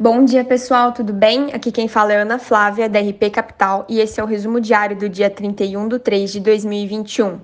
Bom 0.00 0.24
dia, 0.24 0.44
pessoal, 0.44 0.92
tudo 0.92 1.12
bem? 1.12 1.52
Aqui 1.52 1.72
quem 1.72 1.88
fala 1.88 2.12
é 2.12 2.18
Ana 2.18 2.38
Flávia, 2.38 2.88
da 2.88 3.00
RP 3.00 3.32
Capital, 3.32 3.84
e 3.88 3.98
esse 3.98 4.20
é 4.20 4.22
o 4.22 4.28
resumo 4.28 4.60
diário 4.60 4.96
do 4.96 5.08
dia 5.08 5.28
31 5.28 5.88
de 5.88 5.98
3 5.98 6.30
de 6.30 6.38
2021. 6.38 7.40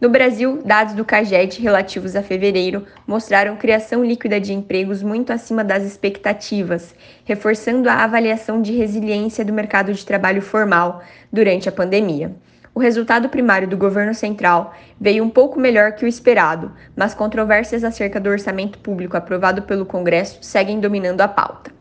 No 0.00 0.08
Brasil, 0.08 0.62
dados 0.64 0.94
do 0.94 1.04
CAGED 1.04 1.60
relativos 1.60 2.14
a 2.14 2.22
fevereiro 2.22 2.86
mostraram 3.04 3.56
criação 3.56 4.04
líquida 4.04 4.40
de 4.40 4.52
empregos 4.52 5.02
muito 5.02 5.32
acima 5.32 5.64
das 5.64 5.82
expectativas, 5.82 6.94
reforçando 7.24 7.88
a 7.90 8.04
avaliação 8.04 8.62
de 8.62 8.72
resiliência 8.76 9.44
do 9.44 9.52
mercado 9.52 9.92
de 9.92 10.06
trabalho 10.06 10.40
formal 10.40 11.02
durante 11.32 11.68
a 11.68 11.72
pandemia. 11.72 12.32
O 12.72 12.78
resultado 12.78 13.28
primário 13.28 13.66
do 13.66 13.76
governo 13.76 14.14
central 14.14 14.72
veio 15.00 15.24
um 15.24 15.30
pouco 15.30 15.58
melhor 15.58 15.90
que 15.90 16.04
o 16.04 16.08
esperado, 16.08 16.70
mas 16.94 17.12
controvérsias 17.12 17.82
acerca 17.82 18.20
do 18.20 18.30
orçamento 18.30 18.78
público 18.78 19.16
aprovado 19.16 19.62
pelo 19.62 19.84
Congresso 19.84 20.38
seguem 20.42 20.78
dominando 20.78 21.22
a 21.22 21.26
pauta 21.26 21.77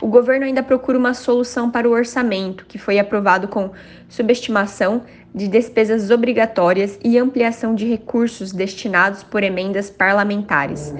o 0.00 0.06
governo 0.06 0.44
ainda 0.44 0.62
procura 0.62 0.98
uma 0.98 1.14
solução 1.14 1.70
para 1.70 1.88
o 1.88 1.92
orçamento, 1.92 2.66
que 2.66 2.78
foi 2.78 2.98
aprovado 2.98 3.48
com 3.48 3.70
subestimação 4.08 5.02
de 5.34 5.48
despesas 5.48 6.10
obrigatórias 6.10 6.98
e 7.04 7.18
ampliação 7.18 7.74
de 7.74 7.86
recursos 7.86 8.52
destinados 8.52 9.22
por 9.22 9.42
emendas 9.42 9.90
parlamentares. 9.90 10.94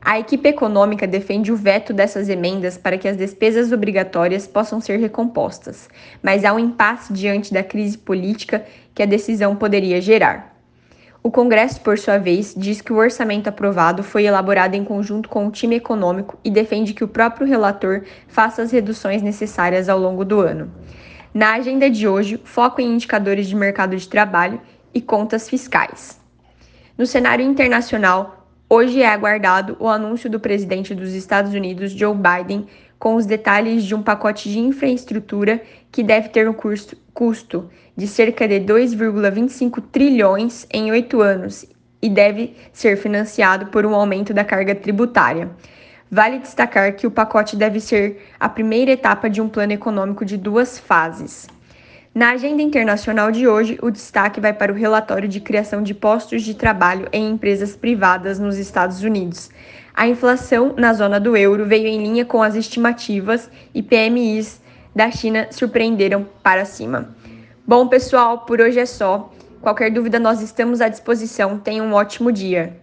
A 0.00 0.18
equipe 0.18 0.48
econômica 0.48 1.06
defende 1.06 1.52
o 1.52 1.56
veto 1.56 1.92
dessas 1.92 2.28
emendas 2.28 2.78
para 2.78 2.96
que 2.96 3.06
as 3.06 3.18
despesas 3.18 3.70
obrigatórias 3.70 4.46
possam 4.46 4.80
ser 4.80 4.98
recompostas, 4.98 5.88
mas 6.22 6.44
há 6.44 6.54
um 6.54 6.58
impasse 6.58 7.12
diante 7.12 7.52
da 7.52 7.62
crise 7.62 7.98
política 7.98 8.64
que 8.94 9.02
a 9.02 9.06
decisão 9.06 9.54
poderia 9.54 10.00
gerar. 10.00 10.51
O 11.24 11.30
Congresso, 11.30 11.80
por 11.80 11.96
sua 12.00 12.18
vez, 12.18 12.52
diz 12.56 12.80
que 12.80 12.92
o 12.92 12.96
orçamento 12.96 13.46
aprovado 13.46 14.02
foi 14.02 14.24
elaborado 14.24 14.74
em 14.74 14.82
conjunto 14.82 15.28
com 15.28 15.46
o 15.46 15.52
time 15.52 15.76
econômico 15.76 16.36
e 16.42 16.50
defende 16.50 16.92
que 16.92 17.04
o 17.04 17.08
próprio 17.08 17.46
relator 17.46 18.02
faça 18.26 18.60
as 18.60 18.72
reduções 18.72 19.22
necessárias 19.22 19.88
ao 19.88 20.00
longo 20.00 20.24
do 20.24 20.40
ano. 20.40 20.68
Na 21.32 21.52
agenda 21.54 21.88
de 21.88 22.08
hoje, 22.08 22.40
foco 22.44 22.80
em 22.80 22.94
indicadores 22.94 23.46
de 23.46 23.54
mercado 23.54 23.96
de 23.96 24.08
trabalho 24.08 24.60
e 24.92 25.00
contas 25.00 25.48
fiscais. 25.48 26.20
No 26.98 27.06
cenário 27.06 27.44
internacional, 27.44 28.48
hoje 28.68 29.00
é 29.00 29.08
aguardado 29.08 29.76
o 29.78 29.88
anúncio 29.88 30.28
do 30.28 30.40
presidente 30.40 30.92
dos 30.92 31.14
Estados 31.14 31.54
Unidos, 31.54 31.92
Joe 31.92 32.16
Biden, 32.16 32.66
com 33.02 33.16
os 33.16 33.26
detalhes 33.26 33.82
de 33.82 33.96
um 33.96 34.00
pacote 34.00 34.48
de 34.48 34.60
infraestrutura 34.60 35.60
que 35.90 36.04
deve 36.04 36.28
ter 36.28 36.48
um 36.48 36.54
custo, 37.12 37.68
de 37.96 38.06
cerca 38.06 38.46
de 38.46 38.60
2,25 38.60 39.82
trilhões 39.90 40.68
em 40.72 40.92
oito 40.92 41.20
anos 41.20 41.66
e 42.00 42.08
deve 42.08 42.56
ser 42.72 42.96
financiado 42.96 43.66
por 43.72 43.84
um 43.84 43.92
aumento 43.92 44.32
da 44.32 44.44
carga 44.44 44.72
tributária. 44.72 45.50
Vale 46.08 46.38
destacar 46.38 46.94
que 46.94 47.04
o 47.04 47.10
pacote 47.10 47.56
deve 47.56 47.80
ser 47.80 48.24
a 48.38 48.48
primeira 48.48 48.92
etapa 48.92 49.28
de 49.28 49.40
um 49.40 49.48
plano 49.48 49.72
econômico 49.72 50.24
de 50.24 50.36
duas 50.36 50.78
fases. 50.78 51.48
Na 52.14 52.32
agenda 52.32 52.60
internacional 52.60 53.32
de 53.32 53.48
hoje, 53.48 53.78
o 53.80 53.90
destaque 53.90 54.38
vai 54.38 54.52
para 54.52 54.70
o 54.70 54.76
relatório 54.76 55.26
de 55.26 55.40
criação 55.40 55.82
de 55.82 55.94
postos 55.94 56.42
de 56.42 56.52
trabalho 56.52 57.08
em 57.10 57.30
empresas 57.30 57.74
privadas 57.74 58.38
nos 58.38 58.58
Estados 58.58 59.02
Unidos. 59.02 59.48
A 59.94 60.06
inflação 60.06 60.74
na 60.76 60.92
zona 60.92 61.18
do 61.18 61.34
euro 61.34 61.64
veio 61.64 61.86
em 61.86 62.02
linha 62.02 62.26
com 62.26 62.42
as 62.42 62.54
estimativas 62.54 63.50
e 63.74 63.82
PMIs 63.82 64.60
da 64.94 65.10
China 65.10 65.48
surpreenderam 65.50 66.28
para 66.42 66.66
cima. 66.66 67.16
Bom, 67.66 67.88
pessoal, 67.88 68.40
por 68.40 68.60
hoje 68.60 68.78
é 68.78 68.84
só. 68.84 69.32
Qualquer 69.62 69.90
dúvida, 69.90 70.18
nós 70.18 70.42
estamos 70.42 70.82
à 70.82 70.88
disposição. 70.88 71.58
Tenham 71.58 71.86
um 71.86 71.94
ótimo 71.94 72.30
dia. 72.30 72.81